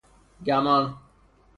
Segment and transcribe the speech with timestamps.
[0.45, 0.85] گمان